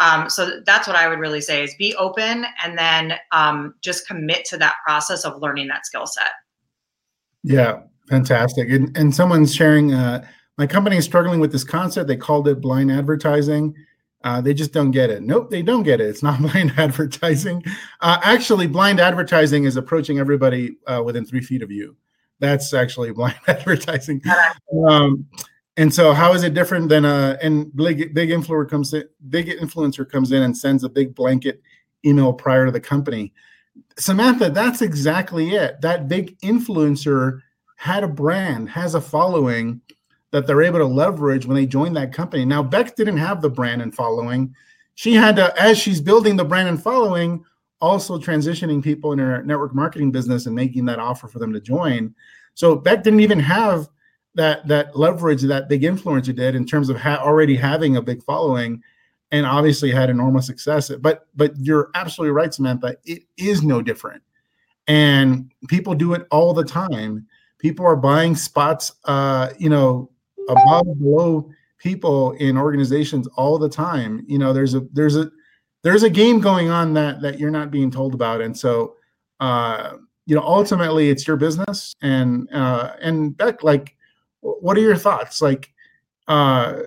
[0.00, 4.06] Um, so that's what I would really say is be open and then um, just
[4.06, 6.32] commit to that process of learning that skill set.
[7.44, 8.70] Yeah, fantastic.
[8.70, 10.24] And, and someone's sharing, uh,
[10.58, 12.08] my company is struggling with this concept.
[12.08, 13.74] They called it blind advertising.
[14.24, 15.22] Uh, they just don't get it.
[15.22, 16.08] Nope, they don't get it.
[16.08, 17.62] It's not blind advertising.
[18.00, 21.96] Uh, actually, blind advertising is approaching everybody uh, within three feet of you.
[22.38, 24.22] That's actually blind advertising.
[24.88, 25.26] Um,
[25.76, 29.46] and so, how is it different than a and big big influencer comes in, big
[29.46, 31.62] influencer comes in and sends a big blanket
[32.04, 33.32] email prior to the company?
[33.96, 35.80] Samantha, that's exactly it.
[35.80, 37.40] That big influencer
[37.76, 39.80] had a brand, has a following
[40.30, 42.44] that they're able to leverage when they join that company.
[42.44, 44.54] Now, Beck didn't have the brand and following.
[44.94, 47.44] She had to, as she's building the brand and following,
[47.80, 51.60] also transitioning people in her network marketing business and making that offer for them to
[51.60, 52.14] join.
[52.54, 53.88] So Beck didn't even have
[54.34, 58.22] that that leverage that big influencer did in terms of ha- already having a big
[58.24, 58.82] following
[59.30, 60.90] and obviously had enormous success.
[61.00, 62.96] But but you're absolutely right, Samantha.
[63.04, 64.22] It is no different,
[64.86, 67.26] and people do it all the time.
[67.58, 70.10] People are buying spots, uh, you know,
[70.48, 74.24] above below people in organizations all the time.
[74.26, 75.30] You know, there's a there's a
[75.82, 78.96] there's a game going on that that you're not being told about, and so
[79.40, 81.94] uh, you know, ultimately, it's your business.
[82.00, 83.96] And uh, and Beck, like,
[84.42, 85.40] what are your thoughts?
[85.40, 85.72] Like,
[86.28, 86.82] uh,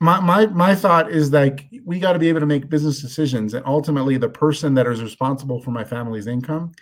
[0.00, 3.54] my my my thought is like we got to be able to make business decisions
[3.54, 6.72] and ultimately the person that is responsible for my family's income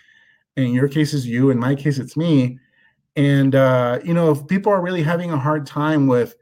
[0.55, 2.57] in your case is you in my case it's me
[3.17, 6.35] and uh, you know if people are really having a hard time with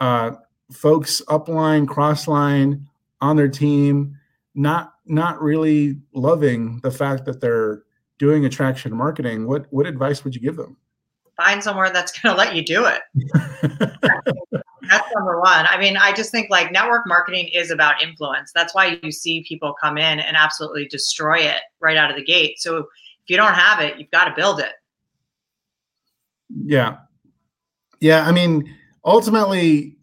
[0.00, 0.32] uh,
[0.72, 2.82] folks upline crossline
[3.20, 4.18] on their team
[4.54, 7.82] not not really loving the fact that they're
[8.18, 10.78] doing attraction marketing what what advice would you give them
[11.36, 13.02] find somewhere that's going to let you do it
[14.88, 15.66] That's number one.
[15.68, 18.52] I mean, I just think like network marketing is about influence.
[18.54, 22.24] That's why you see people come in and absolutely destroy it right out of the
[22.24, 22.60] gate.
[22.60, 22.86] So if
[23.28, 24.72] you don't have it, you've got to build it.
[26.48, 26.98] Yeah.
[28.00, 28.26] Yeah.
[28.26, 28.72] I mean,
[29.04, 29.96] ultimately,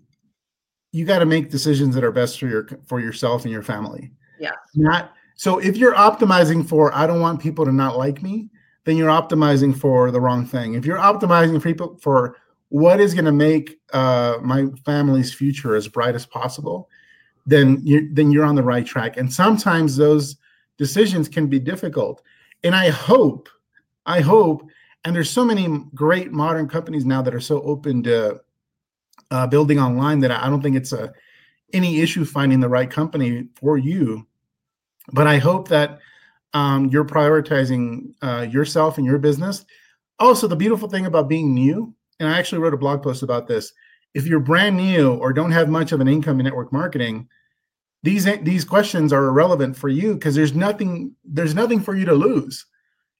[0.91, 4.11] you got to make decisions that are best for your for yourself and your family.
[4.39, 4.51] Yeah.
[4.75, 8.49] Not so if you're optimizing for I don't want people to not like me,
[8.85, 10.73] then you're optimizing for the wrong thing.
[10.73, 12.37] If you're optimizing for people for
[12.69, 16.89] what is going to make uh, my family's future as bright as possible,
[17.45, 19.17] then you then you're on the right track.
[19.17, 20.37] And sometimes those
[20.77, 22.21] decisions can be difficult.
[22.63, 23.49] And I hope,
[24.05, 24.67] I hope,
[25.03, 28.39] and there's so many great modern companies now that are so open to
[29.31, 31.11] uh, building online that I don't think it's a
[31.73, 34.27] any issue finding the right company for you
[35.11, 35.99] but I hope that
[36.53, 39.65] um, you're prioritizing uh, yourself and your business.
[40.19, 43.47] Also, the beautiful thing about being new, and I actually wrote a blog post about
[43.47, 43.73] this.
[44.13, 47.27] If you're brand new or don't have much of an income in network marketing,
[48.03, 52.13] these these questions are irrelevant for you because there's nothing there's nothing for you to
[52.13, 52.65] lose.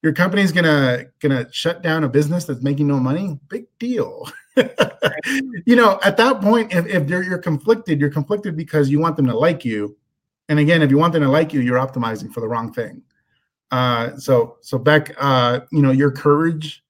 [0.04, 3.40] Your company's gonna gonna shut down a business that's making no money.
[3.48, 4.30] Big deal.
[5.66, 9.16] you know, at that point, if, if you're, you're conflicted, you're conflicted because you want
[9.16, 9.98] them to like you.
[10.50, 13.02] And again, if you want them to like you, you're optimizing for the wrong thing.
[13.74, 16.84] Uh, so, so Beck, uh, you know, your courage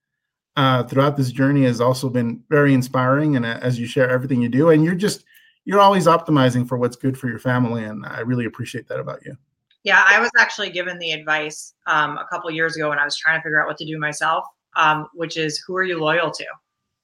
[0.58, 3.38] uh, throughout this journey has also been very inspiring.
[3.38, 5.24] And uh, as you share everything you do, and you're just,
[5.64, 7.86] you're always optimizing for what's good for your family.
[7.86, 9.38] And I really appreciate that about you.
[9.84, 13.16] Yeah, I was actually given the advice um, a couple years ago when I was
[13.16, 14.44] trying to figure out what to do myself,
[14.76, 16.46] um, which is who are you loyal to?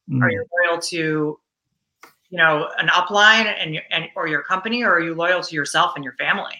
[0.10, 0.22] Mm.
[0.22, 1.40] Are you loyal to,
[2.30, 5.94] you know, an upline and and or your company, or are you loyal to yourself
[5.96, 6.58] and your family?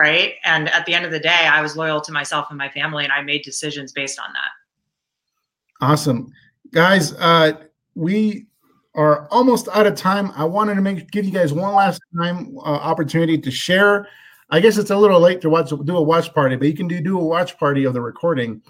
[0.00, 0.36] Right.
[0.44, 3.04] And at the end of the day, I was loyal to myself and my family,
[3.04, 5.86] and I made decisions based on that.
[5.86, 6.32] Awesome,
[6.72, 7.12] guys.
[7.12, 7.52] Uh,
[7.94, 8.46] we
[8.94, 10.32] are almost out of time.
[10.34, 14.08] I wanted to make give you guys one last time uh, opportunity to share.
[14.48, 16.88] I guess it's a little late to watch do a watch party, but you can
[16.88, 18.62] do do a watch party of the recording.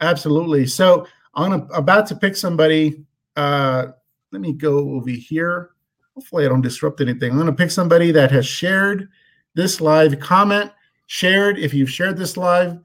[0.00, 0.66] Absolutely.
[0.66, 3.88] So I'm about to pick somebody uh,
[4.30, 5.70] let me go over here.
[6.14, 7.32] Hopefully, I don't disrupt anything.
[7.32, 9.08] I'm going to pick somebody that has shared
[9.54, 10.20] this live.
[10.20, 10.70] Comment,
[11.06, 12.78] shared if you've shared this live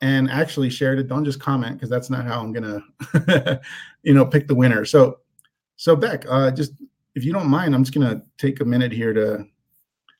[0.00, 1.08] and actually shared it.
[1.08, 2.52] Don't just comment because that's not how I'm
[3.14, 3.60] to,
[4.02, 4.84] you know, pick the winner.
[4.84, 5.18] So,
[5.76, 6.72] so Beck, uh, just
[7.14, 9.46] if you don't mind, I'm just to take a minute here to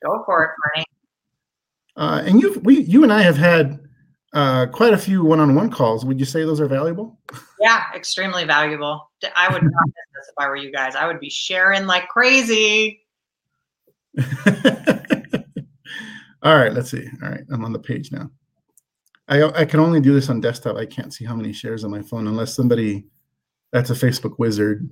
[0.03, 0.87] go for it, Fernie.
[1.97, 3.81] Uh, and you, we, you and I have had
[4.33, 6.05] uh, quite a few one-on-one calls.
[6.05, 7.19] Would you say those are valuable?
[7.61, 9.11] Yeah, extremely valuable.
[9.37, 10.95] I would not miss this if I were you guys.
[10.95, 13.03] I would be sharing like crazy.
[16.42, 17.07] All right, let's see.
[17.22, 18.31] All right, I'm on the page now.
[19.28, 20.76] I I can only do this on desktop.
[20.76, 23.07] I can't see how many shares on my phone unless somebody
[23.72, 24.90] that's a Facebook wizard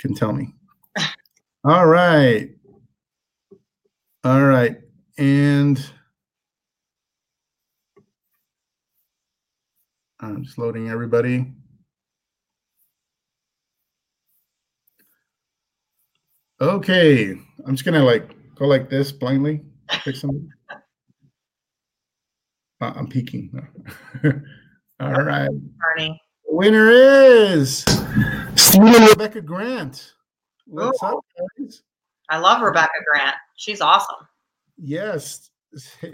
[0.00, 0.54] can tell me.
[1.64, 2.50] All right.
[4.24, 4.76] All right.
[5.16, 5.82] And
[10.18, 11.46] I'm just loading everybody.
[16.60, 17.30] Okay,
[17.66, 19.62] I'm just gonna like go like this blindly.
[20.04, 20.46] Pick somebody.
[22.80, 23.50] Uh, I'm peeking.
[25.00, 25.50] All right.
[26.46, 27.84] Winner is
[28.56, 30.14] Stephen Rebecca Grant.
[30.66, 31.06] What's Ooh.
[31.06, 31.24] up,
[31.58, 31.82] guys?
[32.28, 33.34] I love Rebecca Grant.
[33.56, 34.26] She's awesome.
[34.78, 35.50] Yes.
[36.02, 36.12] I'm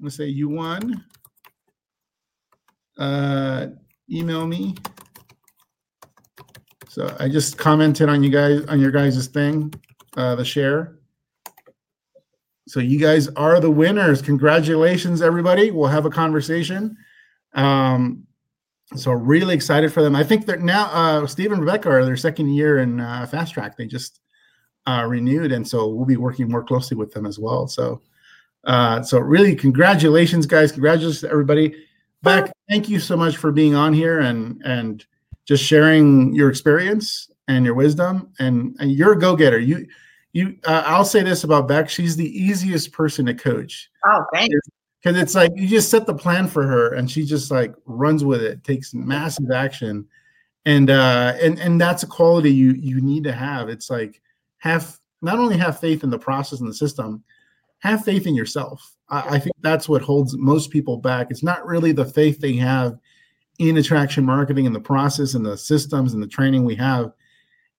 [0.00, 1.04] gonna say you won
[2.98, 3.68] uh,
[4.10, 4.74] email me.
[6.88, 9.72] So I just commented on you guys on your guys' thing,
[10.16, 10.98] uh, the share.
[12.66, 14.20] So you guys are the winners.
[14.22, 15.70] Congratulations, everybody.
[15.70, 16.96] We'll have a conversation.
[17.54, 18.26] Um,
[18.94, 20.14] so really excited for them.
[20.14, 23.54] I think they're now uh, Steve and Rebecca are their second year in uh, Fast
[23.54, 23.76] Track.
[23.76, 24.20] They just
[24.86, 27.66] uh, renewed, and so we'll be working more closely with them as well.
[27.66, 28.02] So,
[28.64, 30.70] uh, so really, congratulations, guys!
[30.70, 31.84] Congratulations, everybody.
[32.22, 35.04] Beck, thank you so much for being on here and and
[35.46, 38.32] just sharing your experience and your wisdom.
[38.38, 39.58] And, and you're a go getter.
[39.58, 39.86] You
[40.36, 43.90] you uh, I'll say this about Beck: she's the easiest person to coach.
[44.04, 44.54] Oh, thanks.
[45.02, 48.22] Because it's like you just set the plan for her, and she just like runs
[48.22, 50.06] with it, takes massive action,
[50.66, 53.70] and uh, and and that's a quality you you need to have.
[53.70, 54.20] It's like
[54.58, 57.24] have not only have faith in the process and the system,
[57.78, 58.94] have faith in yourself.
[59.08, 61.28] I, I think that's what holds most people back.
[61.30, 62.98] It's not really the faith they have
[63.58, 67.12] in attraction marketing and the process and the systems and the training we have.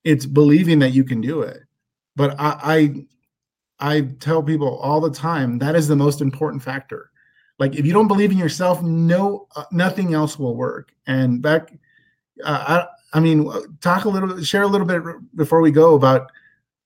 [0.03, 1.66] It's believing that you can do it.
[2.17, 3.06] But I,
[3.80, 7.12] I, I tell people all the time that is the most important factor.
[7.60, 10.91] Like if you don't believe in yourself, no, uh, nothing else will work.
[11.06, 11.71] And Beck,
[12.43, 13.49] uh, I, I mean,
[13.82, 15.03] talk a little, share a little bit
[15.36, 16.32] before we go about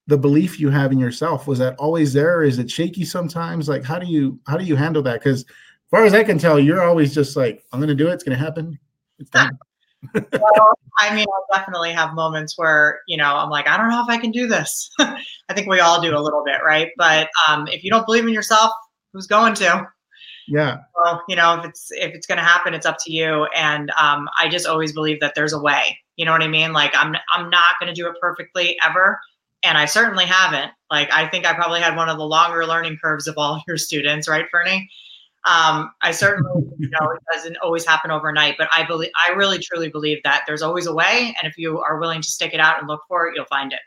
[0.07, 1.47] the belief you have in yourself.
[1.47, 2.43] Was that always there?
[2.43, 3.69] Is it shaky sometimes?
[3.69, 5.21] Like how do you how do you handle that?
[5.21, 8.13] Because as far as i can tell you're always just like i'm gonna do it.
[8.13, 8.77] It's gonna happen.
[9.19, 9.57] It's done
[10.13, 14.01] well, i mean i definitely have moments where you know i'm like i don't know
[14.01, 14.89] if i can do this.
[14.99, 16.89] I think we all do a little bit right?
[16.97, 18.71] But um, if you don't believe in yourself
[19.13, 19.87] who's going to?
[20.47, 20.77] Yeah.
[20.95, 23.45] Well you know if it's if it's going to happen it's up to you.
[23.55, 25.97] And um, i just always believe that there's a way.
[26.15, 26.73] You know what i mean?
[26.73, 29.19] Like i'm i'm not going to do it perfectly ever.
[29.63, 30.71] And I certainly haven't.
[30.89, 33.77] Like, I think I probably had one of the longer learning curves of all your
[33.77, 34.89] students, right, Fernie?
[35.45, 39.59] Um, I certainly, you know, it doesn't always happen overnight, but I believe, I really
[39.59, 42.59] truly believe that there's always a way, and if you are willing to stick it
[42.59, 43.79] out and look for it, you'll find it.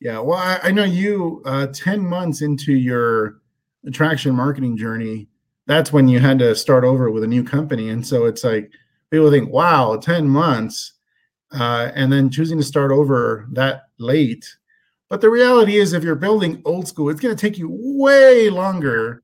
[0.00, 1.42] Yeah, well, I, I know you.
[1.44, 3.40] Uh, Ten months into your
[3.86, 5.28] attraction marketing journey,
[5.66, 7.90] that's when you had to start over with a new company.
[7.90, 8.70] And so it's like
[9.10, 10.94] people think, wow, 10 months,
[11.52, 14.46] uh, and then choosing to start over that late.
[15.08, 18.50] But the reality is, if you're building old school, it's going to take you way
[18.50, 19.22] longer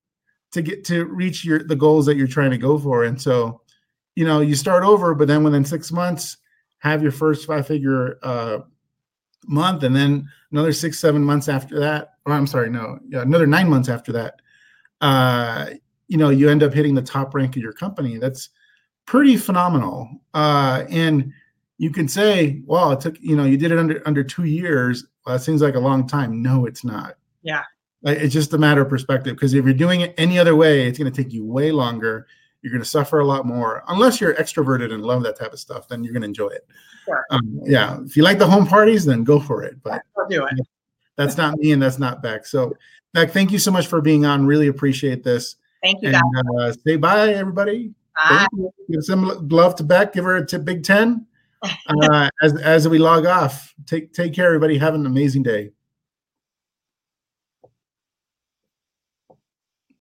[0.53, 3.05] to get to reach your the goals that you're trying to go for.
[3.05, 3.61] And so,
[4.14, 6.36] you know, you start over, but then within six months,
[6.78, 8.59] have your first five figure uh,
[9.46, 12.14] month, and then another six, seven months after that.
[12.26, 14.40] Or I'm sorry, no, yeah, another nine months after that.
[15.00, 15.70] Uh,
[16.09, 18.18] you know, you end up hitting the top rank of your company.
[18.18, 18.50] That's
[19.07, 20.09] pretty phenomenal.
[20.34, 21.32] Uh, and
[21.78, 25.07] you can say, well, it took, you know, you did it under under two years.
[25.24, 26.42] Well, that seems like a long time.
[26.42, 27.14] No, it's not.
[27.42, 27.62] Yeah.
[28.05, 29.36] It's just a matter of perspective.
[29.36, 32.26] Because if you're doing it any other way, it's going to take you way longer.
[32.62, 33.82] You're going to suffer a lot more.
[33.88, 36.66] Unless you're extroverted and love that type of stuff, then you're going to enjoy it.
[37.05, 37.24] Sure.
[37.30, 37.98] Um, yeah.
[38.05, 39.82] If you like the home parties, then go for it.
[39.82, 40.66] But I'll do it.
[41.16, 42.46] that's not me and that's not Beck.
[42.46, 42.74] So,
[43.12, 44.46] Beck, thank you so much for being on.
[44.46, 45.57] Really appreciate this.
[45.82, 46.22] Thank you, And
[46.59, 46.76] guys.
[46.76, 47.92] uh, say bye, everybody.
[48.16, 48.46] Bye.
[48.90, 50.12] Give some love to Beck.
[50.12, 51.26] Give her a t- big 10
[52.03, 53.74] uh, as, as we log off.
[53.86, 54.78] Take, take care, everybody.
[54.78, 55.70] Have an amazing day.